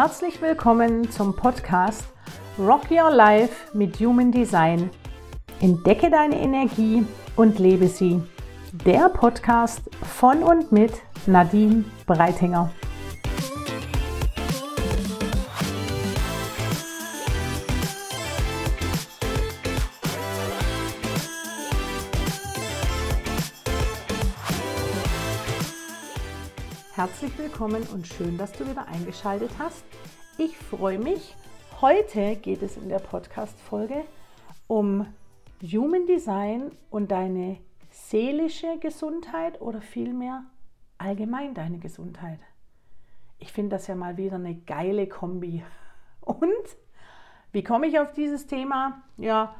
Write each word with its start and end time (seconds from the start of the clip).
Herzlich 0.00 0.40
willkommen 0.40 1.10
zum 1.10 1.34
Podcast 1.34 2.04
Rock 2.56 2.88
Your 2.88 3.10
Life 3.10 3.76
mit 3.76 3.98
Human 3.98 4.30
Design. 4.30 4.90
Entdecke 5.60 6.08
deine 6.08 6.38
Energie 6.38 7.04
und 7.34 7.58
lebe 7.58 7.88
sie. 7.88 8.22
Der 8.86 9.08
Podcast 9.08 9.82
von 10.16 10.44
und 10.44 10.70
mit 10.70 10.92
Nadine 11.26 11.84
Breitinger. 12.06 12.70
Herzlich 26.98 27.38
willkommen 27.38 27.86
und 27.94 28.08
schön, 28.08 28.36
dass 28.38 28.50
du 28.50 28.68
wieder 28.68 28.88
eingeschaltet 28.88 29.52
hast. 29.56 29.84
Ich 30.36 30.58
freue 30.58 30.98
mich. 30.98 31.36
Heute 31.80 32.34
geht 32.34 32.60
es 32.60 32.76
in 32.76 32.88
der 32.88 32.98
Podcast-Folge 32.98 34.04
um 34.66 35.06
Human 35.62 36.06
Design 36.06 36.72
und 36.90 37.12
deine 37.12 37.58
seelische 37.88 38.78
Gesundheit 38.80 39.60
oder 39.60 39.80
vielmehr 39.80 40.42
allgemein 40.98 41.54
deine 41.54 41.78
Gesundheit. 41.78 42.40
Ich 43.38 43.52
finde 43.52 43.76
das 43.76 43.86
ja 43.86 43.94
mal 43.94 44.16
wieder 44.16 44.34
eine 44.34 44.56
geile 44.56 45.06
Kombi. 45.06 45.62
Und 46.20 46.48
wie 47.52 47.62
komme 47.62 47.86
ich 47.86 48.00
auf 48.00 48.10
dieses 48.10 48.48
Thema? 48.48 49.04
Ja, 49.18 49.54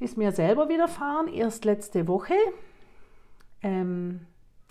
ist 0.00 0.18
mir 0.18 0.32
selber 0.32 0.68
widerfahren, 0.68 1.28
erst 1.28 1.64
letzte 1.64 2.06
Woche. 2.06 2.34
Ähm, 3.62 4.26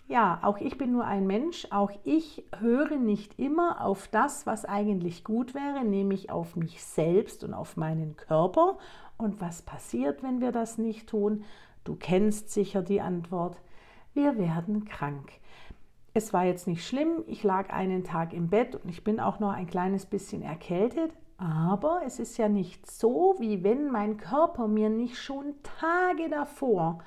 ja, 0.08 0.40
auch 0.44 0.58
ich 0.58 0.78
bin 0.78 0.92
nur 0.92 1.06
ein 1.06 1.26
Mensch, 1.26 1.68
auch 1.72 1.92
ich 2.04 2.46
höre 2.60 2.98
nicht 2.98 3.40
immer 3.40 3.84
auf 3.84 4.08
das, 4.08 4.46
was 4.46 4.64
eigentlich 4.66 5.24
gut 5.24 5.56
wäre, 5.56 5.84
nämlich 5.84 6.30
auf 6.30 6.56
mich 6.56 6.84
selbst 6.84 7.44
und 7.44 7.54
auf 7.54 7.76
meinen 7.76 8.16
Körper. 8.16 8.78
Und 9.18 9.42
was 9.42 9.64
passiert, 9.64 10.22
wenn 10.22 10.42
wir 10.42 10.52
das 10.52 10.78
nicht 10.78 11.08
tun? 11.10 11.44
Du 11.84 11.96
kennst 11.96 12.52
sicher 12.52 12.84
die 12.84 13.02
Antwort. 13.02 13.58
Wir 14.14 14.38
werden 14.38 14.86
krank. 14.86 15.32
Es 16.14 16.34
war 16.34 16.46
jetzt 16.46 16.68
nicht 16.68 16.88
schlimm, 16.88 17.24
ich 17.28 17.44
lag 17.44 17.72
einen 17.72 18.04
Tag 18.04 18.32
im 18.32 18.50
Bett 18.50 18.76
und 18.76 18.90
ich 18.90 19.04
bin 19.04 19.20
auch 19.20 19.40
noch 19.40 19.52
ein 19.52 19.68
kleines 19.68 20.06
bisschen 20.06 20.42
erkältet, 20.42 21.12
aber 21.38 22.02
es 22.06 22.20
ist 22.20 22.38
ja 22.38 22.48
nicht 22.48 22.90
so, 22.90 23.36
wie 23.40 23.64
wenn 23.64 23.92
mein 23.92 24.16
Körper 24.16 24.70
mir 24.70 24.90
nicht 24.90 25.18
schon 25.18 25.56
Tage 25.64 26.30
davor 26.30 27.00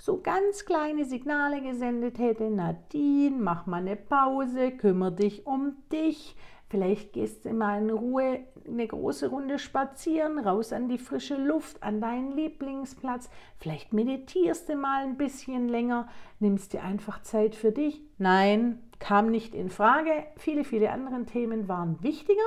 so 0.00 0.20
ganz 0.20 0.64
kleine 0.64 1.04
Signale 1.04 1.60
gesendet 1.60 2.18
hätte, 2.18 2.50
Nadine, 2.50 3.36
mach 3.38 3.66
mal 3.66 3.82
eine 3.82 3.96
Pause, 3.96 4.70
kümmere 4.72 5.12
dich 5.12 5.46
um 5.46 5.76
dich. 5.92 6.36
Vielleicht 6.70 7.12
gehst 7.12 7.44
du 7.44 7.52
mal 7.52 7.82
in 7.82 7.90
Ruhe 7.90 8.40
eine 8.66 8.86
große 8.86 9.28
Runde 9.28 9.58
spazieren, 9.58 10.38
raus 10.38 10.72
an 10.72 10.88
die 10.88 10.98
frische 10.98 11.36
Luft, 11.36 11.82
an 11.82 12.00
deinen 12.00 12.32
Lieblingsplatz. 12.32 13.28
Vielleicht 13.58 13.92
meditierst 13.92 14.68
du 14.68 14.76
mal 14.76 15.02
ein 15.04 15.18
bisschen 15.18 15.68
länger, 15.68 16.08
nimmst 16.38 16.72
dir 16.72 16.82
einfach 16.82 17.22
Zeit 17.22 17.54
für 17.54 17.72
dich. 17.72 18.00
Nein, 18.18 18.78
kam 19.00 19.30
nicht 19.30 19.54
in 19.54 19.68
Frage. 19.68 20.12
Viele, 20.36 20.64
viele 20.64 20.92
andere 20.92 21.26
Themen 21.26 21.68
waren 21.68 22.02
wichtiger. 22.02 22.38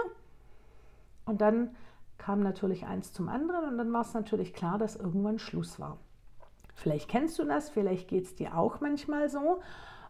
Und 1.25 1.41
dann 1.41 1.75
kam 2.17 2.39
natürlich 2.39 2.85
eins 2.85 3.13
zum 3.13 3.29
anderen 3.29 3.65
und 3.65 3.77
dann 3.77 3.91
war 3.93 4.01
es 4.01 4.13
natürlich 4.13 4.53
klar, 4.53 4.77
dass 4.77 4.95
irgendwann 4.95 5.37
Schluss 5.37 5.79
war. 5.79 5.99
Vielleicht 6.75 7.09
kennst 7.09 7.39
du 7.39 7.45
das, 7.45 7.69
vielleicht 7.69 8.07
geht 8.07 8.25
es 8.25 8.35
dir 8.35 8.57
auch 8.57 8.81
manchmal 8.81 9.29
so. 9.29 9.61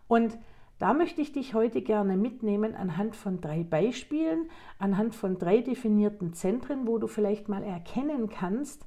Und 0.08 0.38
da 0.80 0.94
möchte 0.94 1.22
ich 1.22 1.32
dich 1.32 1.54
heute 1.54 1.82
gerne 1.82 2.18
mitnehmen 2.18 2.76
anhand 2.76 3.16
von 3.16 3.40
drei 3.42 3.64
Beispielen, 3.64 4.50
anhand 4.80 5.16
von 5.16 5.38
drei 5.38 5.62
definierten 5.62 6.34
Zentren, 6.34 6.88
wo 6.88 6.98
du 6.98 7.08
vielleicht 7.08 7.48
mal 7.48 7.64
erkennen 7.64 8.30
kannst, 8.30 8.86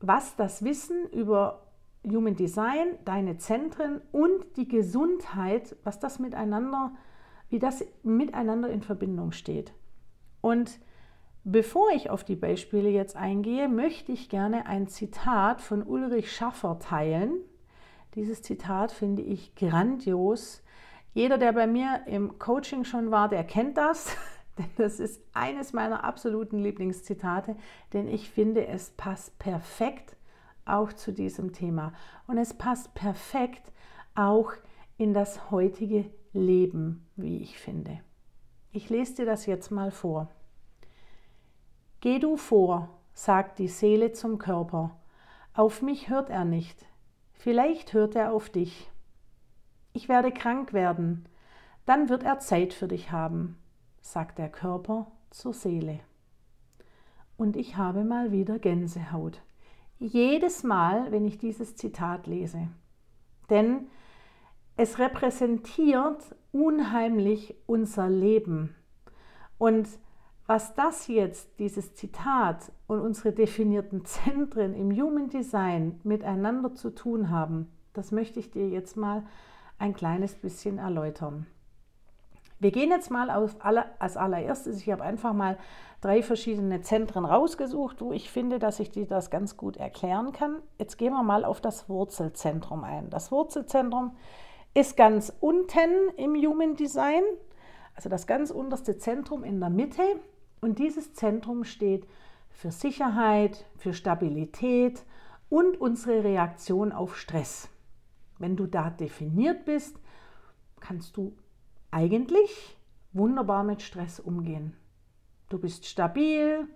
was 0.00 0.36
das 0.36 0.64
Wissen 0.64 1.08
über 1.10 1.66
Human 2.06 2.36
Design, 2.36 2.98
deine 3.04 3.38
Zentren 3.38 4.00
und 4.12 4.56
die 4.56 4.68
Gesundheit, 4.68 5.76
was 5.84 5.98
das 5.98 6.18
miteinander, 6.18 6.92
wie 7.48 7.58
das 7.58 7.84
miteinander 8.02 8.70
in 8.70 8.82
Verbindung 8.82 9.32
steht. 9.32 9.72
Und 10.40 10.78
Bevor 11.50 11.88
ich 11.92 12.10
auf 12.10 12.24
die 12.24 12.36
Beispiele 12.36 12.90
jetzt 12.90 13.16
eingehe, 13.16 13.70
möchte 13.70 14.12
ich 14.12 14.28
gerne 14.28 14.66
ein 14.66 14.86
Zitat 14.86 15.62
von 15.62 15.82
Ulrich 15.82 16.30
Schaffer 16.30 16.78
teilen. 16.78 17.38
Dieses 18.14 18.42
Zitat 18.42 18.92
finde 18.92 19.22
ich 19.22 19.54
grandios. 19.54 20.62
Jeder, 21.14 21.38
der 21.38 21.54
bei 21.54 21.66
mir 21.66 22.02
im 22.04 22.38
Coaching 22.38 22.84
schon 22.84 23.10
war, 23.10 23.30
der 23.30 23.44
kennt 23.44 23.78
das, 23.78 24.14
denn 24.58 24.68
das 24.76 25.00
ist 25.00 25.22
eines 25.32 25.72
meiner 25.72 26.04
absoluten 26.04 26.58
Lieblingszitate, 26.58 27.56
denn 27.94 28.08
ich 28.08 28.28
finde, 28.28 28.66
es 28.66 28.90
passt 28.90 29.38
perfekt 29.38 30.18
auch 30.66 30.92
zu 30.92 31.14
diesem 31.14 31.54
Thema 31.54 31.94
und 32.26 32.36
es 32.36 32.52
passt 32.52 32.92
perfekt 32.92 33.72
auch 34.14 34.52
in 34.98 35.14
das 35.14 35.50
heutige 35.50 36.10
Leben, 36.34 37.08
wie 37.16 37.38
ich 37.38 37.58
finde. 37.58 38.00
Ich 38.70 38.90
lese 38.90 39.14
dir 39.14 39.24
das 39.24 39.46
jetzt 39.46 39.70
mal 39.70 39.90
vor. 39.90 40.28
Geh 42.00 42.20
du 42.20 42.36
vor, 42.36 42.88
sagt 43.12 43.58
die 43.58 43.66
Seele 43.68 44.12
zum 44.12 44.38
Körper. 44.38 44.96
Auf 45.52 45.82
mich 45.82 46.08
hört 46.08 46.30
er 46.30 46.44
nicht. 46.44 46.86
Vielleicht 47.32 47.92
hört 47.92 48.14
er 48.14 48.32
auf 48.32 48.50
dich. 48.50 48.90
Ich 49.92 50.08
werde 50.08 50.30
krank 50.30 50.72
werden. 50.72 51.24
Dann 51.86 52.08
wird 52.08 52.22
er 52.22 52.38
Zeit 52.38 52.72
für 52.72 52.86
dich 52.86 53.10
haben, 53.10 53.58
sagt 54.00 54.38
der 54.38 54.48
Körper 54.48 55.10
zur 55.30 55.52
Seele. 55.52 55.98
Und 57.36 57.56
ich 57.56 57.76
habe 57.76 58.04
mal 58.04 58.30
wieder 58.30 58.60
Gänsehaut. 58.60 59.42
Jedes 59.98 60.62
Mal, 60.62 61.10
wenn 61.10 61.24
ich 61.24 61.38
dieses 61.38 61.74
Zitat 61.74 62.28
lese. 62.28 62.68
Denn 63.50 63.88
es 64.76 65.00
repräsentiert 65.00 66.36
unheimlich 66.52 67.56
unser 67.66 68.08
Leben. 68.08 68.76
Und 69.56 69.88
was 70.48 70.74
das 70.74 71.08
jetzt, 71.08 71.58
dieses 71.58 71.94
Zitat 71.94 72.72
und 72.86 73.00
unsere 73.00 73.32
definierten 73.32 74.06
Zentren 74.06 74.74
im 74.74 74.90
Human 74.90 75.28
Design 75.28 76.00
miteinander 76.04 76.74
zu 76.74 76.88
tun 76.88 77.28
haben, 77.28 77.70
das 77.92 78.12
möchte 78.12 78.40
ich 78.40 78.50
dir 78.50 78.66
jetzt 78.66 78.96
mal 78.96 79.24
ein 79.78 79.94
kleines 79.94 80.34
bisschen 80.34 80.78
erläutern. 80.78 81.46
Wir 82.60 82.70
gehen 82.70 82.90
jetzt 82.90 83.10
mal 83.10 83.28
alle, 83.28 83.84
als 84.00 84.16
allererstes, 84.16 84.80
ich 84.80 84.90
habe 84.90 85.02
einfach 85.04 85.34
mal 85.34 85.58
drei 86.00 86.22
verschiedene 86.22 86.80
Zentren 86.80 87.26
rausgesucht, 87.26 88.00
wo 88.00 88.12
ich 88.12 88.30
finde, 88.30 88.58
dass 88.58 88.80
ich 88.80 88.90
dir 88.90 89.06
das 89.06 89.30
ganz 89.30 89.58
gut 89.58 89.76
erklären 89.76 90.32
kann. 90.32 90.62
Jetzt 90.78 90.96
gehen 90.96 91.12
wir 91.12 91.22
mal 91.22 91.44
auf 91.44 91.60
das 91.60 91.90
Wurzelzentrum 91.90 92.84
ein. 92.84 93.10
Das 93.10 93.30
Wurzelzentrum 93.30 94.16
ist 94.72 94.96
ganz 94.96 95.30
unten 95.40 96.08
im 96.16 96.34
Human 96.36 96.74
Design, 96.74 97.22
also 97.94 98.08
das 98.08 98.26
ganz 98.26 98.50
unterste 98.50 98.96
Zentrum 98.96 99.44
in 99.44 99.60
der 99.60 99.70
Mitte. 99.70 100.02
Und 100.60 100.78
dieses 100.78 101.14
Zentrum 101.14 101.64
steht 101.64 102.06
für 102.50 102.70
Sicherheit, 102.70 103.64
für 103.76 103.94
Stabilität 103.94 105.04
und 105.48 105.80
unsere 105.80 106.24
Reaktion 106.24 106.92
auf 106.92 107.16
Stress. 107.16 107.68
Wenn 108.38 108.56
du 108.56 108.66
da 108.66 108.90
definiert 108.90 109.64
bist, 109.64 109.96
kannst 110.80 111.16
du 111.16 111.36
eigentlich 111.90 112.76
wunderbar 113.12 113.64
mit 113.64 113.82
Stress 113.82 114.20
umgehen. 114.20 114.76
Du 115.48 115.58
bist 115.58 115.86
stabil, 115.86 116.66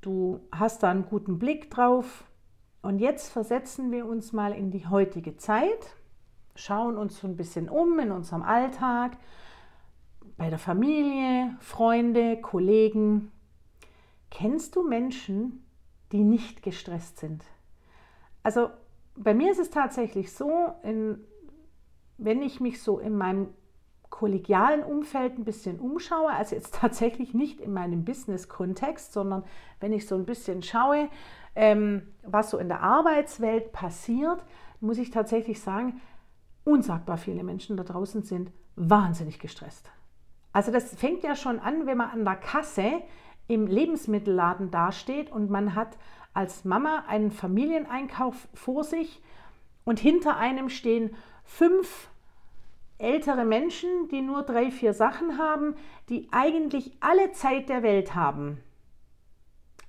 du 0.00 0.40
hast 0.52 0.82
da 0.82 0.90
einen 0.90 1.06
guten 1.06 1.38
Blick 1.38 1.70
drauf. 1.70 2.24
Und 2.82 3.00
jetzt 3.00 3.30
versetzen 3.32 3.90
wir 3.90 4.06
uns 4.06 4.32
mal 4.32 4.52
in 4.52 4.70
die 4.70 4.86
heutige 4.86 5.36
Zeit, 5.36 5.96
schauen 6.54 6.96
uns 6.96 7.18
so 7.18 7.26
ein 7.26 7.36
bisschen 7.36 7.68
um 7.68 7.98
in 7.98 8.12
unserem 8.12 8.42
Alltag, 8.42 9.16
bei 10.36 10.50
der 10.50 10.58
Familie, 10.58 11.56
Freunde, 11.60 12.40
Kollegen. 12.40 13.32
Kennst 14.30 14.76
du 14.76 14.86
Menschen, 14.86 15.64
die 16.12 16.22
nicht 16.22 16.62
gestresst 16.62 17.18
sind? 17.18 17.44
Also 18.42 18.70
bei 19.16 19.34
mir 19.34 19.50
ist 19.50 19.58
es 19.58 19.70
tatsächlich 19.70 20.32
so, 20.32 20.74
in, 20.82 21.18
wenn 22.18 22.42
ich 22.42 22.60
mich 22.60 22.82
so 22.82 22.98
in 22.98 23.16
meinem 23.16 23.48
kollegialen 24.10 24.82
Umfeld 24.82 25.38
ein 25.38 25.44
bisschen 25.44 25.80
umschaue, 25.80 26.30
also 26.30 26.54
jetzt 26.54 26.74
tatsächlich 26.80 27.34
nicht 27.34 27.60
in 27.60 27.72
meinem 27.72 28.04
Business-Kontext, 28.04 29.12
sondern 29.12 29.44
wenn 29.80 29.92
ich 29.92 30.06
so 30.06 30.14
ein 30.14 30.26
bisschen 30.26 30.62
schaue, 30.62 31.08
ähm, 31.54 32.02
was 32.22 32.50
so 32.50 32.58
in 32.58 32.68
der 32.68 32.82
Arbeitswelt 32.82 33.72
passiert, 33.72 34.44
muss 34.80 34.98
ich 34.98 35.10
tatsächlich 35.10 35.60
sagen, 35.60 36.00
unsagbar 36.64 37.16
viele 37.16 37.42
Menschen 37.42 37.76
da 37.76 37.84
draußen 37.84 38.22
sind 38.22 38.52
wahnsinnig 38.74 39.38
gestresst. 39.38 39.90
Also 40.56 40.72
das 40.72 40.94
fängt 40.94 41.22
ja 41.22 41.36
schon 41.36 41.60
an, 41.60 41.84
wenn 41.84 41.98
man 41.98 42.08
an 42.08 42.24
der 42.24 42.36
Kasse 42.36 43.02
im 43.46 43.66
Lebensmittelladen 43.66 44.70
dasteht 44.70 45.30
und 45.30 45.50
man 45.50 45.74
hat 45.74 45.98
als 46.32 46.64
Mama 46.64 47.04
einen 47.08 47.30
Familieneinkauf 47.30 48.48
vor 48.54 48.82
sich 48.82 49.20
und 49.84 50.00
hinter 50.00 50.38
einem 50.38 50.70
stehen 50.70 51.14
fünf 51.44 52.08
ältere 52.96 53.44
Menschen, 53.44 54.08
die 54.10 54.22
nur 54.22 54.44
drei, 54.44 54.70
vier 54.70 54.94
Sachen 54.94 55.36
haben, 55.36 55.74
die 56.08 56.26
eigentlich 56.30 56.96
alle 57.00 57.32
Zeit 57.32 57.68
der 57.68 57.82
Welt 57.82 58.14
haben, 58.14 58.56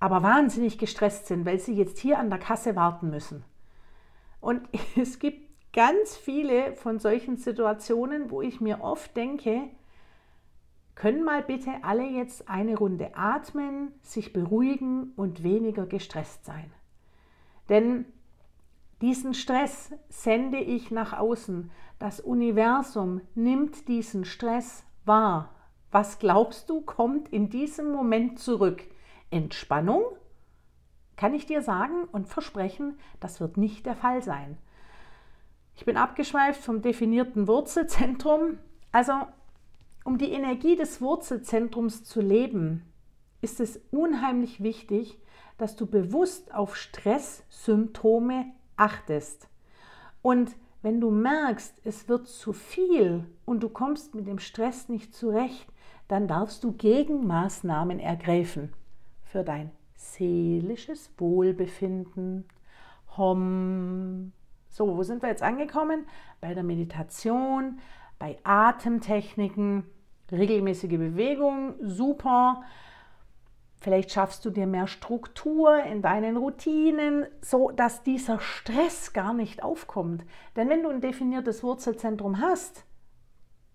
aber 0.01 0.21
wahnsinnig 0.21 0.77
gestresst 0.77 1.27
sind, 1.27 1.45
weil 1.45 1.59
sie 1.59 1.75
jetzt 1.75 1.97
hier 1.97 2.19
an 2.19 2.29
der 2.29 2.39
Kasse 2.39 2.75
warten 2.75 3.09
müssen. 3.09 3.45
Und 4.41 4.67
es 5.01 5.19
gibt 5.19 5.47
ganz 5.71 6.17
viele 6.17 6.73
von 6.73 6.99
solchen 6.99 7.37
Situationen, 7.37 8.31
wo 8.31 8.41
ich 8.41 8.59
mir 8.59 8.81
oft 8.81 9.15
denke, 9.15 9.69
können 10.97 11.23
mal 11.23 11.43
bitte 11.43 11.69
alle 11.83 12.05
jetzt 12.05 12.49
eine 12.49 12.75
Runde 12.75 13.15
atmen, 13.15 13.93
sich 14.01 14.33
beruhigen 14.33 15.13
und 15.15 15.43
weniger 15.43 15.85
gestresst 15.85 16.43
sein. 16.43 16.71
Denn 17.69 18.05
diesen 19.01 19.35
Stress 19.35 19.91
sende 20.09 20.57
ich 20.57 20.89
nach 20.89 21.13
außen. 21.13 21.69
Das 21.99 22.19
Universum 22.19 23.21
nimmt 23.35 23.87
diesen 23.87 24.25
Stress 24.25 24.83
wahr. 25.05 25.53
Was 25.91 26.17
glaubst 26.17 26.67
du, 26.69 26.81
kommt 26.81 27.29
in 27.29 27.49
diesem 27.49 27.91
Moment 27.91 28.39
zurück? 28.39 28.83
Entspannung? 29.29 30.03
Kann 31.15 31.35
ich 31.35 31.45
dir 31.45 31.61
sagen 31.61 32.05
und 32.11 32.27
versprechen, 32.27 32.97
das 33.19 33.39
wird 33.39 33.57
nicht 33.57 33.85
der 33.85 33.95
Fall 33.95 34.23
sein. 34.23 34.57
Ich 35.75 35.85
bin 35.85 35.95
abgeschweift 35.95 36.63
vom 36.63 36.81
definierten 36.81 37.47
Wurzelzentrum. 37.47 38.57
Also, 38.91 39.13
um 40.07 40.17
die 40.17 40.31
Energie 40.31 40.77
des 40.77 41.01
Wurzelzentrums 41.01 42.05
zu 42.05 42.21
leben, 42.21 42.81
ist 43.41 43.59
es 43.59 43.81
unheimlich 43.91 44.63
wichtig, 44.63 45.19
dass 45.57 45.75
du 45.75 45.85
bewusst 45.85 46.53
auf 46.53 46.77
Stresssymptome 46.77 48.45
achtest. 48.77 49.49
Und 50.21 50.55
wenn 50.81 51.01
du 51.01 51.11
merkst, 51.11 51.75
es 51.83 52.07
wird 52.07 52.29
zu 52.29 52.53
viel 52.53 53.25
und 53.43 53.61
du 53.61 53.67
kommst 53.67 54.15
mit 54.15 54.27
dem 54.27 54.39
Stress 54.39 54.87
nicht 54.87 55.13
zurecht, 55.13 55.67
dann 56.07 56.29
darfst 56.29 56.63
du 56.63 56.71
Gegenmaßnahmen 56.71 57.99
ergreifen 57.99 58.71
für 59.25 59.43
dein 59.43 59.71
seelisches 59.97 61.11
Wohlbefinden. 61.17 62.45
Hom. 63.17 64.31
So, 64.69 64.95
wo 64.95 65.03
sind 65.03 65.21
wir 65.21 65.27
jetzt 65.27 65.43
angekommen? 65.43 66.05
Bei 66.39 66.53
der 66.53 66.63
Meditation, 66.63 67.79
bei 68.19 68.37
Atemtechniken, 68.45 69.83
regelmäßige 70.31 70.97
Bewegung, 70.97 71.75
super. 71.81 72.63
Vielleicht 73.79 74.11
schaffst 74.11 74.43
du 74.43 74.49
dir 74.49 74.65
mehr 74.65 74.87
Struktur 74.87 75.83
in 75.83 76.01
deinen 76.01 76.35
Routinen, 76.35 77.27
so 77.41 77.69
dass 77.71 78.03
dieser 78.03 78.39
Stress 78.39 79.13
gar 79.13 79.33
nicht 79.33 79.63
aufkommt. 79.63 80.25
Denn 80.55 80.67
wenn 80.69 80.83
du 80.83 80.89
ein 80.89 81.01
definiertes 81.01 81.63
Wurzelzentrum 81.63 82.41
hast, 82.41 82.83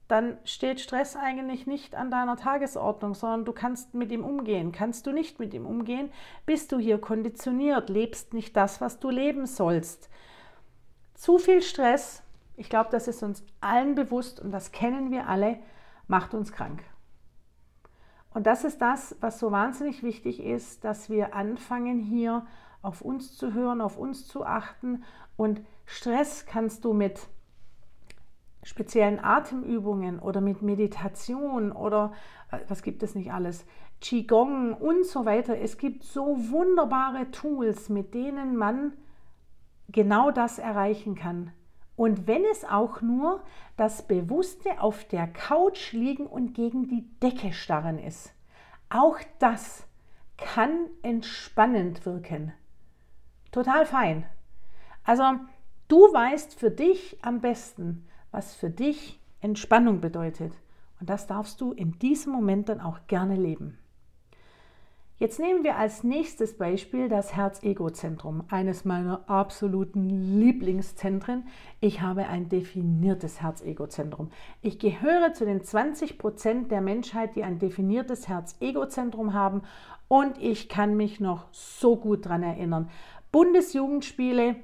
dann 0.08 0.37
steht 0.44 0.81
Stress 0.81 1.16
eigentlich 1.16 1.66
nicht 1.66 1.94
an 1.94 2.10
deiner 2.10 2.37
Tagesordnung, 2.37 3.14
sondern 3.14 3.44
du 3.46 3.52
kannst 3.52 3.94
mit 3.94 4.12
ihm 4.12 4.25
umgehen. 4.25 4.72
Kannst 4.72 5.06
du 5.06 5.12
nicht 5.12 5.38
mit 5.38 5.54
ihm 5.54 5.64
umgehen, 5.64 6.10
bist 6.44 6.72
du 6.72 6.78
hier 6.78 6.99
konditioniert, 6.99 7.88
lebst 7.88 8.34
nicht 8.34 8.54
das, 8.56 8.82
was 8.82 8.99
du 8.99 9.08
leben 9.08 9.46
sollst. 9.46 10.10
Zu 11.14 11.38
viel 11.38 11.62
Stress, 11.62 12.22
ich 12.56 12.69
glaube, 12.69 12.90
das 12.90 13.08
ist 13.08 13.22
uns 13.22 13.43
allen 13.60 13.94
bewusst 13.94 14.40
und 14.40 14.50
das 14.50 14.72
kennen 14.72 15.10
wir 15.12 15.28
alle, 15.28 15.60
macht 16.12 16.35
uns 16.35 16.53
krank. 16.53 16.85
Und 18.35 18.47
das 18.47 18.64
ist 18.64 18.82
das, 18.82 19.17
was 19.20 19.38
so 19.38 19.50
wahnsinnig 19.50 20.03
wichtig 20.03 20.43
ist, 20.44 20.85
dass 20.85 21.09
wir 21.09 21.35
anfangen 21.35 21.99
hier 22.00 22.47
auf 22.82 23.00
uns 23.00 23.35
zu 23.35 23.55
hören, 23.55 23.81
auf 23.81 23.97
uns 23.97 24.29
zu 24.29 24.44
achten. 24.44 25.05
Und 25.37 25.62
Stress 25.87 26.44
kannst 26.44 26.85
du 26.85 26.93
mit 26.93 27.29
speziellen 28.62 29.25
Atemübungen 29.25 30.19
oder 30.19 30.43
mit 30.43 30.61
Meditation 30.61 31.73
oder 31.73 32.12
äh, 32.50 32.59
was 32.69 32.82
gibt 32.82 33.03
es 33.03 33.14
nicht 33.14 33.32
alles, 33.32 33.64
Qigong 34.03 34.75
und 34.75 35.06
so 35.06 35.25
weiter. 35.25 35.59
Es 35.59 35.79
gibt 35.79 36.05
so 36.05 36.37
wunderbare 36.50 37.31
Tools, 37.31 37.88
mit 37.88 38.12
denen 38.12 38.56
man 38.56 38.93
genau 39.88 40.31
das 40.31 40.59
erreichen 40.59 41.14
kann. 41.14 41.53
Und 42.02 42.26
wenn 42.26 42.44
es 42.46 42.64
auch 42.64 43.00
nur 43.00 43.44
das 43.76 44.08
Bewusste 44.08 44.81
auf 44.81 45.04
der 45.04 45.28
Couch 45.28 45.93
liegen 45.93 46.26
und 46.26 46.52
gegen 46.52 46.88
die 46.88 47.08
Decke 47.20 47.52
starren 47.52 48.00
ist, 48.00 48.34
auch 48.90 49.20
das 49.38 49.87
kann 50.37 50.88
entspannend 51.02 52.04
wirken. 52.04 52.52
Total 53.52 53.87
fein. 53.87 54.26
Also 55.04 55.22
du 55.87 55.99
weißt 55.99 56.58
für 56.58 56.72
dich 56.72 57.19
am 57.22 57.40
besten, 57.40 58.08
was 58.32 58.52
für 58.52 58.70
dich 58.70 59.20
Entspannung 59.40 60.00
bedeutet. 60.00 60.54
Und 60.99 61.08
das 61.08 61.28
darfst 61.28 61.60
du 61.60 61.70
in 61.70 62.00
diesem 62.00 62.32
Moment 62.32 62.69
dann 62.69 62.81
auch 62.81 63.06
gerne 63.06 63.37
leben. 63.37 63.78
Jetzt 65.23 65.39
nehmen 65.39 65.63
wir 65.63 65.77
als 65.77 66.03
nächstes 66.03 66.57
Beispiel 66.57 67.09
das 67.09 67.37
Herz-Ego-Zentrum, 67.37 68.43
eines 68.51 68.85
meiner 68.85 69.23
absoluten 69.31 70.11
Lieblingszentren. 70.41 71.47
Ich 71.79 72.01
habe 72.01 72.27
ein 72.27 72.49
definiertes 72.49 73.41
Herz-Ego-Zentrum. 73.41 74.31
Ich 74.63 74.81
gehöre 74.81 75.33
zu 75.33 75.45
den 75.45 75.63
20 75.63 76.19
Prozent 76.19 76.73
der 76.73 76.81
Menschheit, 76.81 77.37
die 77.37 77.45
ein 77.45 77.61
definiertes 77.61 78.27
Herz-Ego-Zentrum 78.27 79.33
haben 79.33 79.63
und 80.09 80.39
ich 80.39 80.69
kann 80.69 80.97
mich 80.97 81.21
noch 81.21 81.47
so 81.53 81.95
gut 81.95 82.27
daran 82.27 82.43
erinnern. 82.43 82.91
Bundesjugendspiele, 83.31 84.57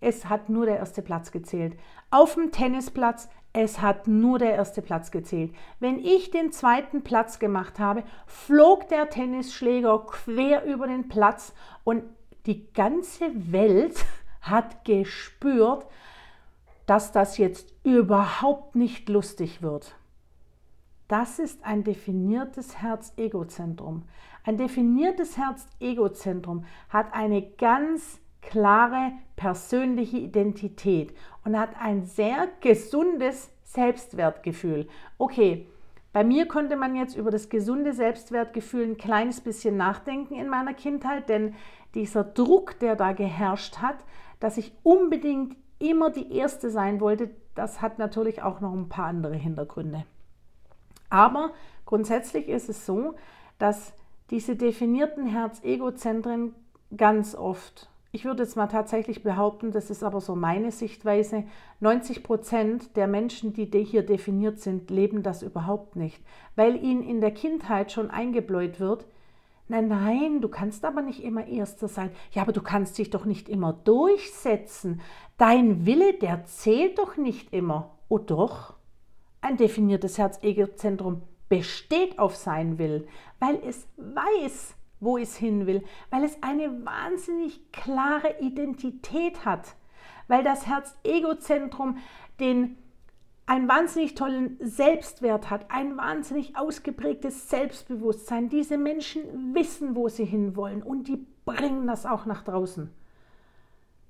es 0.00 0.28
hat 0.28 0.48
nur 0.48 0.66
der 0.66 0.78
erste 0.78 1.02
Platz 1.02 1.30
gezählt. 1.30 1.78
Auf 2.10 2.34
dem 2.34 2.50
Tennisplatz, 2.50 3.28
es 3.56 3.80
hat 3.80 4.06
nur 4.06 4.38
der 4.38 4.54
erste 4.54 4.82
Platz 4.82 5.10
gezählt. 5.10 5.54
Wenn 5.80 5.98
ich 5.98 6.30
den 6.30 6.52
zweiten 6.52 7.02
Platz 7.02 7.38
gemacht 7.38 7.78
habe, 7.78 8.04
flog 8.26 8.88
der 8.88 9.08
Tennisschläger 9.08 9.98
quer 10.00 10.64
über 10.64 10.86
den 10.86 11.08
Platz 11.08 11.54
und 11.82 12.04
die 12.44 12.70
ganze 12.74 13.30
Welt 13.50 14.04
hat 14.42 14.84
gespürt, 14.84 15.86
dass 16.84 17.12
das 17.12 17.38
jetzt 17.38 17.72
überhaupt 17.82 18.76
nicht 18.76 19.08
lustig 19.08 19.62
wird. 19.62 19.96
Das 21.08 21.38
ist 21.38 21.64
ein 21.64 21.82
definiertes 21.82 22.76
Herz-Ego-Zentrum. 22.82 24.02
Ein 24.44 24.58
definiertes 24.58 25.38
Herz-Ego-Zentrum 25.38 26.66
hat 26.90 27.14
eine 27.14 27.42
ganz 27.42 28.20
klare 28.46 29.12
persönliche 29.34 30.18
Identität 30.18 31.14
und 31.44 31.58
hat 31.58 31.70
ein 31.80 32.04
sehr 32.04 32.48
gesundes 32.60 33.50
Selbstwertgefühl. 33.66 34.88
Okay, 35.18 35.66
bei 36.12 36.24
mir 36.24 36.48
konnte 36.48 36.76
man 36.76 36.96
jetzt 36.96 37.14
über 37.14 37.30
das 37.30 37.50
gesunde 37.50 37.92
Selbstwertgefühl 37.92 38.84
ein 38.84 38.96
kleines 38.96 39.42
bisschen 39.42 39.76
nachdenken 39.76 40.34
in 40.34 40.48
meiner 40.48 40.72
Kindheit, 40.72 41.28
denn 41.28 41.54
dieser 41.94 42.24
Druck, 42.24 42.78
der 42.78 42.96
da 42.96 43.12
geherrscht 43.12 43.78
hat, 43.78 43.96
dass 44.40 44.56
ich 44.56 44.72
unbedingt 44.82 45.56
immer 45.78 46.10
die 46.10 46.32
Erste 46.34 46.70
sein 46.70 47.00
wollte, 47.00 47.30
das 47.54 47.82
hat 47.82 47.98
natürlich 47.98 48.42
auch 48.42 48.60
noch 48.60 48.72
ein 48.72 48.88
paar 48.88 49.06
andere 49.06 49.34
Hintergründe. 49.34 50.06
Aber 51.10 51.50
grundsätzlich 51.84 52.48
ist 52.48 52.68
es 52.68 52.86
so, 52.86 53.14
dass 53.58 53.92
diese 54.30 54.56
definierten 54.56 55.26
Herz-Ego-Zentren 55.26 56.54
ganz 56.96 57.34
oft 57.34 57.90
ich 58.16 58.24
würde 58.24 58.44
jetzt 58.44 58.56
mal 58.56 58.66
tatsächlich 58.66 59.22
behaupten, 59.22 59.72
das 59.72 59.90
ist 59.90 60.02
aber 60.02 60.22
so 60.22 60.34
meine 60.34 60.72
Sichtweise, 60.72 61.44
90 61.80 62.22
Prozent 62.22 62.96
der 62.96 63.06
Menschen, 63.08 63.52
die 63.52 63.66
hier 63.84 64.06
definiert 64.06 64.58
sind, 64.58 64.88
leben 64.88 65.22
das 65.22 65.42
überhaupt 65.42 65.96
nicht, 65.96 66.22
weil 66.54 66.82
ihnen 66.82 67.02
in 67.02 67.20
der 67.20 67.32
Kindheit 67.32 67.92
schon 67.92 68.10
eingebläut 68.10 68.80
wird, 68.80 69.04
nein, 69.68 69.88
nein, 69.88 70.40
du 70.40 70.48
kannst 70.48 70.86
aber 70.86 71.02
nicht 71.02 71.22
immer 71.22 71.46
Erster 71.46 71.88
sein. 71.88 72.10
Ja, 72.32 72.40
aber 72.40 72.52
du 72.52 72.62
kannst 72.62 72.96
dich 72.96 73.10
doch 73.10 73.26
nicht 73.26 73.50
immer 73.50 73.74
durchsetzen. 73.74 75.02
Dein 75.36 75.84
Wille, 75.84 76.14
der 76.14 76.46
zählt 76.46 76.98
doch 76.98 77.18
nicht 77.18 77.52
immer. 77.52 77.98
Oh 78.08 78.16
doch, 78.16 78.72
ein 79.42 79.58
definiertes 79.58 80.16
Herz-Ego-Zentrum 80.16 81.20
besteht 81.50 82.18
auf 82.18 82.34
sein 82.34 82.78
Willen, 82.78 83.06
weil 83.40 83.60
es 83.62 83.86
weiß, 83.98 84.74
wo 85.00 85.18
es 85.18 85.36
hin 85.36 85.66
will, 85.66 85.82
weil 86.10 86.24
es 86.24 86.42
eine 86.42 86.84
wahnsinnig 86.84 87.72
klare 87.72 88.40
Identität 88.40 89.44
hat, 89.44 89.76
weil 90.28 90.42
das 90.42 90.66
Herz-Ego-Zentrum 90.66 91.98
den 92.40 92.76
einen 93.46 93.68
wahnsinnig 93.68 94.14
tollen 94.14 94.58
Selbstwert 94.60 95.50
hat, 95.50 95.70
ein 95.70 95.96
wahnsinnig 95.96 96.56
ausgeprägtes 96.56 97.48
Selbstbewusstsein. 97.48 98.48
Diese 98.48 98.76
Menschen 98.76 99.54
wissen, 99.54 99.94
wo 99.94 100.08
sie 100.08 100.24
hinwollen 100.24 100.82
und 100.82 101.06
die 101.06 101.24
bringen 101.44 101.86
das 101.86 102.06
auch 102.06 102.26
nach 102.26 102.42
draußen. 102.42 102.90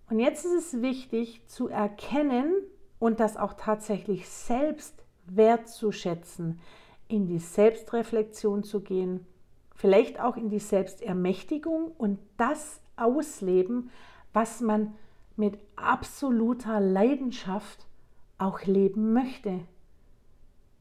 Und 0.09 0.21
jetzt 0.21 0.47
ist 0.47 0.75
es 0.75 0.83
wichtig 0.83 1.47
zu 1.47 1.69
erkennen 1.69 2.55
und 2.99 3.21
das 3.21 3.37
auch 3.37 3.55
tatsächlich 3.55 4.27
selbst 4.29 5.05
wertzuschätzen, 5.27 6.61
in 7.09 7.27
die 7.27 7.39
Selbstreflexion 7.39 8.63
zu 8.63 8.81
gehen 8.81 9.27
vielleicht 9.77 10.21
auch 10.21 10.37
in 10.37 10.49
die 10.49 10.59
Selbstermächtigung 10.59 11.93
und 11.97 12.19
das 12.37 12.81
ausleben, 12.97 13.91
was 14.33 14.61
man 14.61 14.95
mit 15.37 15.59
absoluter 15.77 16.81
Leidenschaft 16.81 17.87
auch 18.39 18.63
leben 18.63 19.13
möchte. 19.13 19.61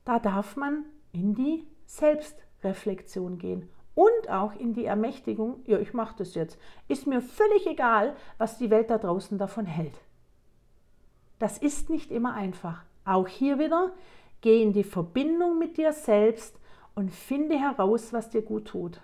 da 0.05 0.19
darf 0.19 0.55
man 0.55 0.85
in 1.13 1.33
die 1.33 1.65
Selbstreflexion 1.85 3.39
gehen 3.39 3.69
und 3.95 4.29
auch 4.29 4.53
in 4.53 4.73
die 4.73 4.85
Ermächtigung, 4.85 5.61
ja, 5.65 5.79
ich 5.79 5.93
mache 5.93 6.15
das 6.17 6.35
jetzt. 6.35 6.59
Ist 6.87 7.07
mir 7.07 7.21
völlig 7.21 7.65
egal, 7.65 8.15
was 8.37 8.57
die 8.57 8.69
Welt 8.69 8.89
da 8.89 8.97
draußen 8.97 9.37
davon 9.37 9.65
hält. 9.65 9.97
Das 11.39 11.57
ist 11.57 11.89
nicht 11.89 12.11
immer 12.11 12.33
einfach. 12.33 12.83
Auch 13.05 13.27
hier 13.27 13.57
wieder, 13.57 13.93
geh 14.41 14.61
in 14.61 14.73
die 14.73 14.83
Verbindung 14.83 15.57
mit 15.57 15.77
dir 15.77 15.93
selbst 15.93 16.59
und 16.95 17.11
finde 17.11 17.59
heraus, 17.59 18.13
was 18.13 18.29
dir 18.29 18.41
gut 18.41 18.65
tut. 18.65 19.01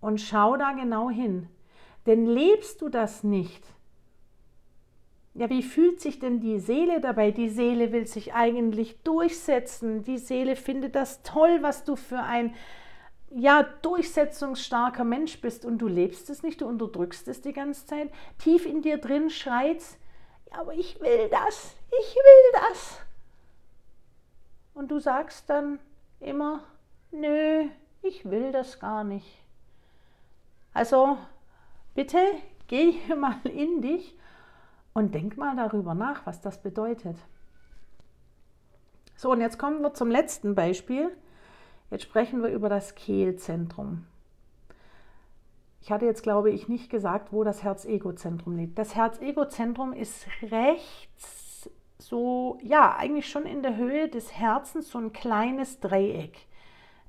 Und 0.00 0.20
schau 0.20 0.56
da 0.56 0.72
genau 0.72 1.10
hin. 1.10 1.48
Denn 2.06 2.26
lebst 2.26 2.82
du 2.82 2.88
das 2.88 3.24
nicht, 3.24 3.64
ja, 5.34 5.48
wie 5.48 5.62
fühlt 5.62 6.00
sich 6.00 6.18
denn 6.18 6.40
die 6.40 6.58
Seele 6.58 7.00
dabei? 7.00 7.30
Die 7.30 7.48
Seele 7.48 7.90
will 7.90 8.06
sich 8.06 8.34
eigentlich 8.34 9.02
durchsetzen. 9.02 10.04
Die 10.04 10.18
Seele 10.18 10.56
findet 10.56 10.94
das 10.94 11.22
toll, 11.22 11.62
was 11.62 11.84
du 11.84 11.96
für 11.96 12.18
ein 12.18 12.54
ja, 13.30 13.62
durchsetzungsstarker 13.62 15.04
Mensch 15.04 15.40
bist 15.40 15.64
und 15.64 15.78
du 15.78 15.88
lebst 15.88 16.28
es 16.28 16.42
nicht, 16.42 16.60
du 16.60 16.66
unterdrückst 16.66 17.28
es 17.28 17.40
die 17.40 17.54
ganze 17.54 17.86
Zeit. 17.86 18.10
Tief 18.36 18.66
in 18.66 18.82
dir 18.82 18.98
drin 18.98 19.30
schreit, 19.30 19.82
ja, 20.50 20.60
aber 20.60 20.74
ich 20.74 21.00
will 21.00 21.30
das, 21.30 21.76
ich 21.88 22.14
will 22.14 22.60
das. 22.68 22.98
Und 24.74 24.90
du 24.90 24.98
sagst 24.98 25.48
dann 25.48 25.78
immer, 26.20 26.62
nö, 27.12 27.68
ich 28.02 28.24
will 28.28 28.52
das 28.52 28.80
gar 28.80 29.04
nicht. 29.04 29.42
Also 30.74 31.18
bitte 31.94 32.18
geh 32.66 32.94
mal 33.16 33.40
in 33.44 33.82
dich 33.82 34.16
und 34.94 35.14
denk 35.14 35.36
mal 35.36 35.56
darüber 35.56 35.94
nach, 35.94 36.26
was 36.26 36.40
das 36.40 36.62
bedeutet. 36.62 37.16
So, 39.16 39.30
und 39.30 39.40
jetzt 39.40 39.58
kommen 39.58 39.82
wir 39.82 39.94
zum 39.94 40.10
letzten 40.10 40.54
Beispiel. 40.54 41.16
Jetzt 41.90 42.04
sprechen 42.04 42.42
wir 42.42 42.50
über 42.50 42.68
das 42.68 42.94
Kehlzentrum. 42.94 44.06
Ich 45.80 45.90
hatte 45.90 46.06
jetzt, 46.06 46.22
glaube 46.22 46.50
ich, 46.50 46.68
nicht 46.68 46.90
gesagt, 46.90 47.32
wo 47.32 47.44
das 47.44 47.62
Herz-Ego-Zentrum 47.62 48.56
liegt. 48.56 48.78
Das 48.78 48.94
Herz-Ego-Zentrum 48.94 49.92
ist 49.92 50.26
rechts, 50.42 51.68
so, 51.98 52.58
ja, 52.62 52.96
eigentlich 52.96 53.28
schon 53.28 53.46
in 53.46 53.62
der 53.62 53.76
Höhe 53.76 54.08
des 54.08 54.32
Herzens, 54.36 54.90
so 54.90 54.98
ein 54.98 55.12
kleines 55.12 55.80
Dreieck. 55.80 56.46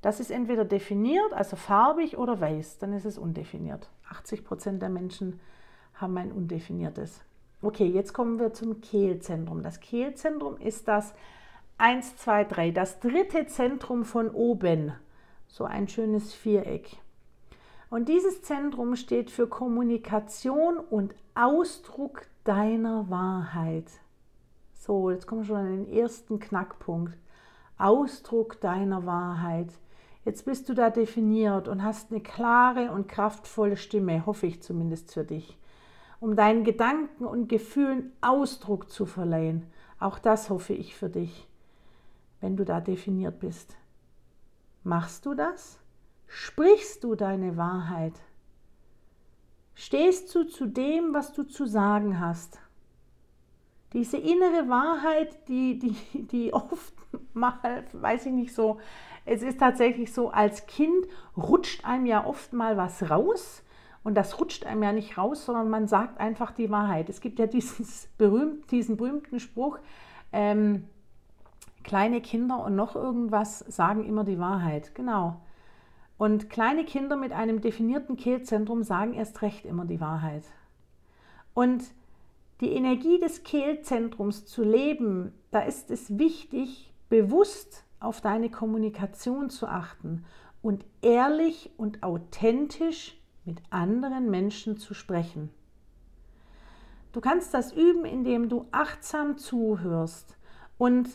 Das 0.04 0.20
ist 0.20 0.30
entweder 0.30 0.66
definiert, 0.66 1.32
also 1.32 1.56
farbig 1.56 2.18
oder 2.18 2.38
weiß, 2.38 2.76
dann 2.76 2.92
ist 2.92 3.06
es 3.06 3.16
undefiniert. 3.16 3.88
80 4.10 4.44
Prozent 4.44 4.82
der 4.82 4.90
Menschen 4.90 5.40
haben 5.94 6.18
ein 6.18 6.30
undefiniertes. 6.30 7.22
Okay, 7.62 7.86
jetzt 7.86 8.12
kommen 8.12 8.38
wir 8.38 8.52
zum 8.52 8.82
Kehlzentrum. 8.82 9.62
Das 9.62 9.80
Kehlzentrum 9.80 10.58
ist 10.58 10.88
das 10.88 11.14
1, 11.78 12.18
2, 12.18 12.44
3, 12.44 12.70
das 12.72 13.00
dritte 13.00 13.46
Zentrum 13.46 14.04
von 14.04 14.28
oben. 14.28 14.92
So 15.48 15.64
ein 15.64 15.88
schönes 15.88 16.34
Viereck. 16.34 16.98
Und 17.88 18.10
dieses 18.10 18.42
Zentrum 18.42 18.96
steht 18.96 19.30
für 19.30 19.46
Kommunikation 19.46 20.76
und 20.76 21.14
Ausdruck 21.34 22.26
deiner 22.44 23.08
Wahrheit. 23.08 23.86
So, 24.74 25.10
jetzt 25.10 25.26
kommen 25.26 25.40
wir 25.40 25.46
schon 25.46 25.56
an 25.56 25.84
den 25.86 25.90
ersten 25.90 26.40
Knackpunkt. 26.40 27.16
Ausdruck 27.78 28.60
deiner 28.60 29.06
Wahrheit. 29.06 29.68
Jetzt 30.24 30.44
bist 30.44 30.68
du 30.68 30.74
da 30.74 30.90
definiert 30.90 31.68
und 31.68 31.82
hast 31.82 32.10
eine 32.10 32.20
klare 32.20 32.90
und 32.92 33.08
kraftvolle 33.08 33.76
Stimme, 33.76 34.24
hoffe 34.26 34.46
ich 34.46 34.62
zumindest 34.62 35.12
für 35.12 35.24
dich 35.24 35.58
um 36.24 36.36
deinen 36.36 36.64
Gedanken 36.64 37.26
und 37.26 37.50
Gefühlen 37.50 38.10
Ausdruck 38.22 38.90
zu 38.90 39.04
verleihen. 39.04 39.66
Auch 39.98 40.18
das 40.18 40.48
hoffe 40.48 40.72
ich 40.72 40.96
für 40.96 41.10
dich, 41.10 41.46
wenn 42.40 42.56
du 42.56 42.64
da 42.64 42.80
definiert 42.80 43.40
bist. 43.40 43.76
Machst 44.84 45.26
du 45.26 45.34
das? 45.34 45.78
Sprichst 46.26 47.04
du 47.04 47.14
deine 47.14 47.58
Wahrheit? 47.58 48.14
Stehst 49.74 50.34
du 50.34 50.44
zu 50.44 50.64
dem, 50.66 51.12
was 51.12 51.34
du 51.34 51.42
zu 51.42 51.66
sagen 51.66 52.18
hast? 52.18 52.58
Diese 53.92 54.16
innere 54.16 54.66
Wahrheit, 54.70 55.46
die, 55.48 55.78
die, 55.78 56.22
die 56.26 56.54
oft 56.54 56.94
mal, 57.34 57.84
weiß 57.92 58.24
ich 58.24 58.32
nicht 58.32 58.54
so, 58.54 58.80
es 59.24 59.42
ist 59.42 59.58
tatsächlich 59.58 60.12
so, 60.12 60.30
als 60.30 60.66
Kind 60.66 61.06
rutscht 61.36 61.84
einem 61.84 62.06
ja 62.06 62.26
oft 62.26 62.52
mal 62.52 62.76
was 62.76 63.10
raus 63.10 63.62
und 64.02 64.14
das 64.14 64.38
rutscht 64.38 64.66
einem 64.66 64.82
ja 64.82 64.92
nicht 64.92 65.16
raus, 65.16 65.46
sondern 65.46 65.70
man 65.70 65.88
sagt 65.88 66.20
einfach 66.20 66.52
die 66.52 66.70
Wahrheit. 66.70 67.08
Es 67.08 67.20
gibt 67.20 67.38
ja 67.38 67.46
dieses 67.46 68.08
berühmt, 68.18 68.70
diesen 68.70 68.96
berühmten 68.96 69.40
Spruch, 69.40 69.78
ähm, 70.32 70.84
kleine 71.82 72.20
Kinder 72.20 72.62
und 72.64 72.76
noch 72.76 72.94
irgendwas 72.96 73.60
sagen 73.60 74.04
immer 74.04 74.24
die 74.24 74.38
Wahrheit. 74.38 74.94
Genau. 74.94 75.40
Und 76.16 76.48
kleine 76.48 76.84
Kinder 76.84 77.16
mit 77.16 77.32
einem 77.32 77.60
definierten 77.60 78.16
Kehlzentrum 78.16 78.82
sagen 78.82 79.14
erst 79.14 79.42
recht 79.42 79.64
immer 79.64 79.84
die 79.84 80.00
Wahrheit. 80.00 80.44
Und 81.54 81.84
die 82.60 82.72
Energie 82.72 83.18
des 83.18 83.42
Kehlzentrums 83.42 84.46
zu 84.46 84.62
leben, 84.62 85.32
da 85.50 85.60
ist 85.60 85.90
es 85.90 86.18
wichtig, 86.18 86.92
bewusst 87.08 87.83
auf 88.04 88.20
deine 88.20 88.50
Kommunikation 88.50 89.50
zu 89.50 89.66
achten 89.66 90.24
und 90.62 90.84
ehrlich 91.02 91.70
und 91.76 92.02
authentisch 92.02 93.20
mit 93.44 93.62
anderen 93.70 94.30
Menschen 94.30 94.78
zu 94.78 94.94
sprechen. 94.94 95.50
Du 97.12 97.20
kannst 97.20 97.54
das 97.54 97.72
üben, 97.72 98.04
indem 98.04 98.48
du 98.48 98.66
achtsam 98.72 99.38
zuhörst 99.38 100.36
und 100.78 101.08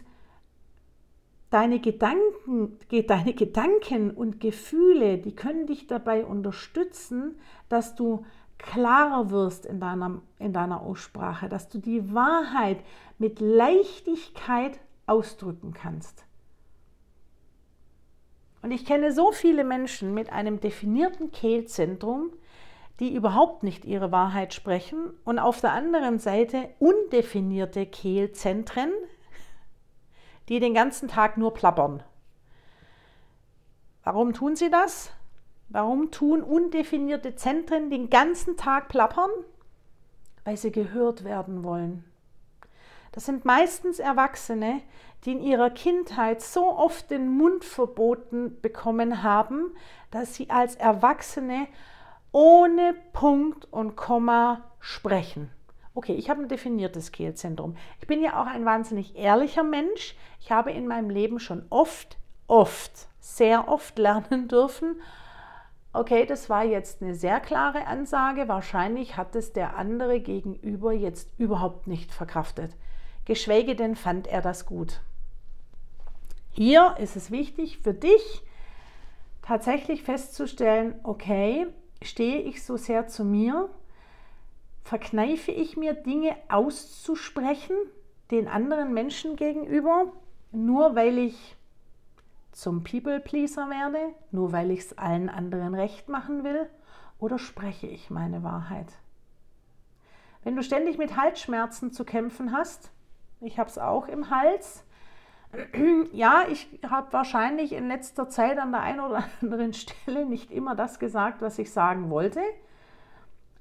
deine 1.50 1.80
Gedanken, 1.80 2.78
deine 3.08 3.34
Gedanken 3.34 4.12
und 4.12 4.40
Gefühle, 4.40 5.18
die 5.18 5.36
können 5.36 5.68
dich 5.68 5.88
dabei 5.88 6.26
unterstützen, 6.26 7.38
dass 7.68 7.96
du 7.96 8.26
klarer 8.58 9.32
wirst 9.32 9.66
in 9.66 9.80
deiner, 9.80 10.22
in 10.38 10.54
deiner 10.54 10.82
Aussprache, 10.82 11.50
dass 11.50 11.70
du 11.70 11.80
die 11.80 12.14
Wahrheit 12.14 12.84
mit 13.18 13.40
Leichtigkeit 13.40 14.80
ausdrücken 15.06 15.74
kannst. 15.74 16.26
Und 18.62 18.72
ich 18.72 18.86
kenne 18.86 19.14
so 19.14 19.32
viele 19.32 19.64
Menschen 19.64 20.14
mit 20.14 20.32
einem 20.32 20.60
definierten 20.60 21.32
Kehlzentrum, 21.32 22.32
die 23.00 23.16
überhaupt 23.16 23.64
nicht 23.64 23.86
ihre 23.86 24.12
Wahrheit 24.12 24.54
sprechen 24.54 25.14
und 25.24 25.40
auf 25.40 25.62
der 25.62 25.72
anderen 25.72 26.20
Seite 26.20 26.70
undefinierte 26.80 27.86
Kehlzentren, 27.86 28.92
die 30.50 30.60
den 30.60 30.74
ganzen 30.74 31.08
Tag 31.08 31.38
nur 31.38 31.54
plappern. 31.54 32.04
Warum 34.04 34.34
tun 34.34 34.56
sie 34.56 34.70
das? 34.70 35.12
Warum 35.70 36.12
tun 36.12 36.42
undefinierte 36.42 37.36
Zentren 37.36 37.90
den 37.90 38.10
ganzen 38.10 38.58
Tag 38.58 38.90
plappern? 38.90 39.30
Weil 40.44 40.58
sie 40.58 40.72
gehört 40.72 41.24
werden 41.24 41.64
wollen. 41.64 42.04
Das 43.12 43.26
sind 43.26 43.46
meistens 43.46 44.00
Erwachsene, 44.00 44.82
die 45.26 45.32
in 45.32 45.42
ihrer 45.42 45.70
Kindheit 45.70 46.42
so 46.42 46.76
oft 46.78 47.12
den 47.12 47.30
Mund 47.30 47.66
verboten 47.66 48.60
bekommen 48.62 49.24
haben, 49.24 49.76
dass 50.12 50.36
sie 50.36 50.50
als 50.50 50.76
Erwachsene 50.76 51.68
ohne 52.32 52.96
Punkt 53.12 53.66
und 53.72 53.96
Komma 53.96 54.70
sprechen. 54.80 55.50
Okay, 55.94 56.14
ich 56.14 56.30
habe 56.30 56.42
ein 56.42 56.48
definiertes 56.48 57.12
Kehlzentrum. 57.12 57.76
Ich 58.00 58.08
bin 58.08 58.22
ja 58.22 58.42
auch 58.42 58.46
ein 58.46 58.66
wahnsinnig 58.66 59.18
ehrlicher 59.18 59.64
Mensch. 59.64 60.16
Ich 60.40 60.52
habe 60.52 60.72
in 60.72 60.88
meinem 60.88 61.10
Leben 61.10 61.40
schon 61.40 61.66
oft, 61.70 62.18
oft, 62.48 63.08
sehr 63.20 63.68
oft 63.68 63.98
lernen 63.98 64.48
dürfen. 64.48 65.02
Okay, 65.92 66.26
das 66.26 66.50
war 66.50 66.64
jetzt 66.64 67.02
eine 67.02 67.16
sehr 67.16 67.40
klare 67.40 67.88
Ansage. 67.88 68.48
Wahrscheinlich 68.48 69.18
hat 69.18 69.36
es 69.36 69.52
der 69.52 69.76
andere 69.76 70.22
gegenüber 70.22 70.94
jetzt 70.94 71.30
überhaupt 71.38 71.88
nicht 71.88 72.14
verkraftet 72.14 72.72
geschweige 73.30 73.76
denn 73.76 73.96
fand 73.96 74.26
er 74.26 74.42
das 74.42 74.66
gut. 74.66 75.02
Hier 76.52 76.96
ist 77.00 77.16
es 77.16 77.32
wichtig 77.32 77.80
für 77.80 77.94
dich 77.94 78.44
tatsächlich 79.42 80.04
festzustellen, 80.04 81.00
okay, 81.04 81.68
stehe 82.02 82.42
ich 82.42 82.64
so 82.64 82.78
sehr 82.78 83.08
zu 83.08 83.24
mir, 83.24 83.70
verkneife 84.84 85.52
ich 85.52 85.78
mir 85.78 85.94
Dinge 85.94 86.36
auszusprechen 86.50 87.76
den 88.32 88.48
anderen 88.48 88.94
Menschen 88.94 89.36
gegenüber, 89.36 90.12
nur 90.52 90.96
weil 90.96 91.18
ich 91.18 91.56
zum 92.52 92.84
People-Pleaser 92.84 93.70
werde, 93.70 94.14
nur 94.32 94.52
weil 94.52 94.72
ich 94.72 94.82
es 94.82 94.98
allen 94.98 95.30
anderen 95.30 95.74
recht 95.74 96.10
machen 96.10 96.44
will, 96.44 96.70
oder 97.20 97.40
spreche 97.40 97.88
ich 97.88 98.10
meine 98.10 98.44
Wahrheit? 98.44 98.88
Wenn 100.44 100.56
du 100.56 100.64
ständig 100.64 100.98
mit 100.98 101.18
Halsschmerzen 101.18 101.92
zu 101.92 102.06
kämpfen 102.06 102.52
hast, 102.52 102.92
ich 103.42 103.60
habe 103.60 103.70
es 103.70 103.78
auch 103.78 104.08
im 104.08 104.30
Hals. 104.30 104.84
Ja, 106.12 106.46
ich 106.50 106.68
habe 106.90 107.14
wahrscheinlich 107.14 107.74
in 107.74 107.88
letzter 107.88 108.30
Zeit 108.30 108.58
an 108.58 108.72
der 108.72 108.82
einen 108.82 109.00
oder 109.00 109.24
anderen 109.42 109.74
Stelle 109.74 110.26
nicht 110.26 110.52
immer 110.52 110.76
das 110.76 111.00
gesagt, 111.00 111.42
was 111.42 111.60
ich 111.60 111.72
sagen 111.72 112.10
wollte. 112.10 112.42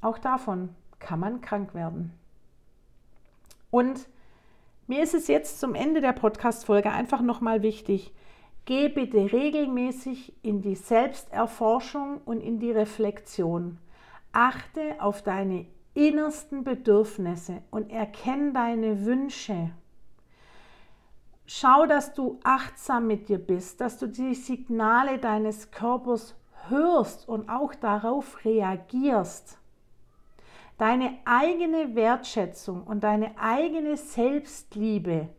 Auch 0.01 0.19
davon 0.19 0.75
kann 0.99 1.21
man 1.21 1.41
krank 1.41 1.75
werden. 1.75 2.13
Und 3.71 4.09
mir 4.87 5.03
ist 5.03 5.15
es 5.15 5.29
jetzt 5.29 5.61
zum 5.61 5.75
Ende 5.75 6.01
der 6.01 6.13
Podcast-Folge 6.13 6.91
einfach 6.91 7.21
nochmal 7.21 7.63
wichtig, 7.63 8.13
Geh 8.69 8.91
bitte 8.91 9.33
regelmäßig 9.33 10.35
in 10.43 10.61
die 10.61 10.75
Selbsterforschung 10.75 12.21
und 12.27 12.43
in 12.43 12.59
die 12.59 12.71
Reflexion. 12.71 13.79
Achte 14.33 14.97
auf 14.99 15.23
deine 15.23 15.65
innersten 15.95 16.65
Bedürfnisse 16.65 17.63
und 17.71 17.91
erkenne 17.91 18.53
deine 18.53 19.07
Wünsche. 19.07 19.71
Schau, 21.51 21.87
dass 21.87 22.13
du 22.13 22.39
achtsam 22.45 23.07
mit 23.07 23.31
dir 23.31 23.39
bist, 23.39 23.81
dass 23.81 23.97
du 23.99 24.07
die 24.07 24.35
Signale 24.35 25.17
deines 25.17 25.71
Körpers 25.71 26.35
hörst 26.69 27.27
und 27.27 27.49
auch 27.49 27.75
darauf 27.75 28.45
reagierst. 28.45 29.57
Deine 30.77 31.17
eigene 31.25 31.95
Wertschätzung 31.95 32.83
und 32.83 33.03
deine 33.03 33.39
eigene 33.39 33.97
Selbstliebe 33.97 35.31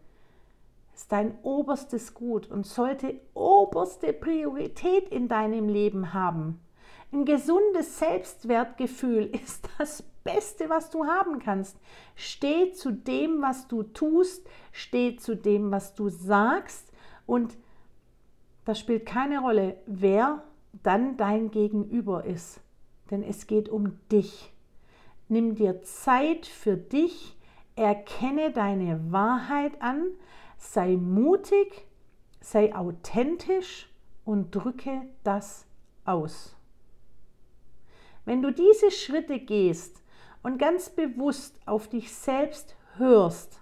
ist 0.95 1.11
dein 1.11 1.37
oberstes 1.43 2.15
Gut 2.15 2.49
und 2.49 2.65
sollte 2.65 3.21
oberste 3.35 4.11
Priorität 4.11 5.09
in 5.09 5.27
deinem 5.27 5.69
Leben 5.69 6.11
haben. 6.11 6.59
Ein 7.13 7.25
gesundes 7.25 7.99
Selbstwertgefühl 7.99 9.25
ist 9.43 9.69
das 9.77 10.03
Beste, 10.33 10.69
was 10.69 10.89
du 10.89 11.05
haben 11.05 11.39
kannst. 11.39 11.77
Steh 12.15 12.71
zu 12.71 12.91
dem, 12.91 13.41
was 13.41 13.67
du 13.67 13.83
tust, 13.83 14.47
steh 14.71 15.15
zu 15.15 15.35
dem, 15.35 15.71
was 15.71 15.95
du 15.95 16.09
sagst 16.09 16.91
und 17.25 17.57
das 18.65 18.79
spielt 18.79 19.05
keine 19.05 19.39
Rolle, 19.39 19.77
wer 19.87 20.43
dann 20.83 21.17
dein 21.17 21.49
Gegenüber 21.49 22.25
ist. 22.25 22.59
Denn 23.09 23.23
es 23.23 23.47
geht 23.47 23.69
um 23.69 23.99
dich. 24.11 24.53
Nimm 25.27 25.55
dir 25.55 25.81
Zeit 25.81 26.45
für 26.45 26.77
dich, 26.77 27.35
erkenne 27.75 28.51
deine 28.51 29.11
Wahrheit 29.11 29.81
an, 29.81 30.07
sei 30.57 30.97
mutig, 30.97 31.87
sei 32.41 32.75
authentisch 32.75 33.89
und 34.25 34.53
drücke 34.53 35.01
das 35.23 35.65
aus. 36.05 36.55
Wenn 38.25 38.41
du 38.41 38.51
diese 38.51 38.91
Schritte 38.91 39.39
gehst 39.39 40.03
und 40.43 40.57
ganz 40.57 40.89
bewusst 40.89 41.59
auf 41.65 41.87
dich 41.87 42.13
selbst 42.13 42.75
hörst 42.97 43.61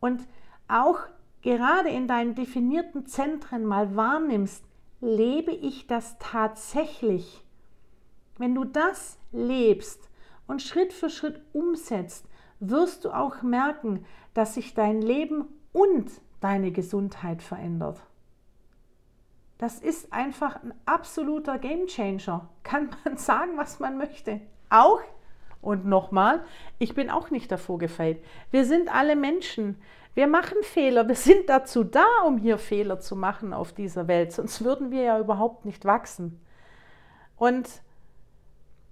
und 0.00 0.26
auch 0.68 1.00
gerade 1.42 1.90
in 1.90 2.08
deinen 2.08 2.34
definierten 2.34 3.06
Zentren 3.06 3.64
mal 3.64 3.96
wahrnimmst, 3.96 4.64
lebe 5.00 5.52
ich 5.52 5.86
das 5.86 6.16
tatsächlich? 6.18 7.44
Wenn 8.38 8.54
du 8.54 8.64
das 8.64 9.18
lebst 9.32 10.08
und 10.46 10.62
Schritt 10.62 10.92
für 10.92 11.10
Schritt 11.10 11.40
umsetzt, 11.52 12.26
wirst 12.60 13.04
du 13.04 13.10
auch 13.10 13.42
merken, 13.42 14.04
dass 14.32 14.54
sich 14.54 14.74
dein 14.74 15.02
Leben 15.02 15.46
und 15.72 16.10
deine 16.40 16.72
Gesundheit 16.72 17.42
verändert. 17.42 18.00
Das 19.58 19.78
ist 19.78 20.12
einfach 20.12 20.62
ein 20.62 20.74
absoluter 20.84 21.58
Gamechanger. 21.58 22.48
Kann 22.62 22.90
man 23.04 23.16
sagen, 23.18 23.56
was 23.56 23.80
man 23.80 23.96
möchte. 23.96 24.40
Auch, 24.68 25.00
und 25.64 25.86
nochmal, 25.86 26.44
ich 26.78 26.94
bin 26.94 27.10
auch 27.10 27.30
nicht 27.30 27.50
davor 27.50 27.78
gefeit. 27.78 28.18
Wir 28.50 28.64
sind 28.64 28.94
alle 28.94 29.16
Menschen. 29.16 29.80
Wir 30.14 30.26
machen 30.26 30.58
Fehler. 30.62 31.08
Wir 31.08 31.16
sind 31.16 31.48
dazu 31.48 31.82
da, 31.82 32.06
um 32.26 32.38
hier 32.38 32.58
Fehler 32.58 33.00
zu 33.00 33.16
machen 33.16 33.52
auf 33.52 33.72
dieser 33.72 34.06
Welt. 34.06 34.32
Sonst 34.32 34.62
würden 34.62 34.90
wir 34.90 35.02
ja 35.02 35.18
überhaupt 35.18 35.64
nicht 35.64 35.84
wachsen. 35.84 36.40
Und 37.36 37.68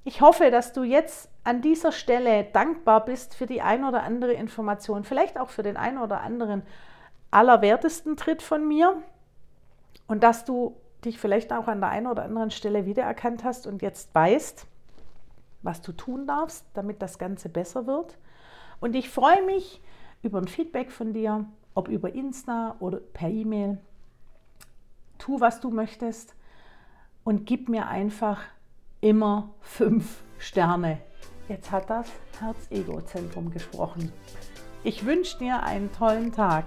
ich 0.05 0.21
hoffe, 0.21 0.51
dass 0.51 0.73
du 0.73 0.83
jetzt 0.83 1.31
an 1.45 1.63
dieser 1.63 1.93
Stelle 1.93 2.45
dankbar 2.45 3.05
bist 3.05 3.35
für 3.35 3.47
die 3.47 3.63
ein 3.63 3.85
oder 3.85 4.03
andere 4.03 4.33
Information, 4.33 5.05
vielleicht 5.05 5.39
auch 5.39 5.51
für 5.51 5.63
den 5.63 5.77
ein 5.77 5.99
oder 5.99 6.21
anderen 6.23 6.63
allerwertesten 7.31 8.17
Tritt 8.17 8.43
von 8.43 8.67
mir 8.67 9.03
und 10.07 10.23
dass 10.23 10.45
du 10.45 10.77
dich 11.05 11.19
vielleicht 11.19 11.53
auch 11.53 11.69
an 11.69 11.81
der 11.81 11.91
einen 11.91 12.07
oder 12.07 12.25
anderen 12.25 12.51
Stelle 12.51 12.87
wiedererkannt 12.87 13.45
hast 13.45 13.67
und 13.67 13.83
jetzt 13.83 14.15
weißt, 14.15 14.67
was 15.63 15.81
du 15.81 15.93
tun 15.93 16.27
darfst, 16.27 16.67
damit 16.75 17.03
das 17.03 17.19
Ganze 17.19 17.49
besser 17.49 17.87
wird. 17.87 18.19
Und 18.81 18.95
ich 18.95 19.11
freue 19.11 19.45
mich 19.45 19.81
über 20.23 20.39
ein 20.39 20.49
Feedback 20.49 20.91
von 20.91 21.13
dir, 21.13 21.47
ob 21.75 21.89
über 21.89 22.15
Insta 22.15 22.77
oder 22.81 22.99
per 22.99 23.29
E-Mail. 23.29 23.79
Tu, 25.19 25.41
was 25.41 25.61
du 25.61 25.71
möchtest 25.71 26.35
und 27.25 27.47
gib 27.47 27.69
mir 27.69 27.89
einfach 27.89 28.41
immer 29.01 29.51
fünf 29.61 30.23
Sterne. 30.39 30.99
Jetzt 31.49 31.71
hat 31.71 31.91
das 31.91 32.11
Herz-Ego-Zentrum 32.41 33.51
gesprochen. 33.51 34.13
Ich 34.85 35.05
wünsche 35.05 35.39
dir 35.39 35.63
einen 35.63 35.93
tollen 35.93 36.33
Tag. 36.33 36.67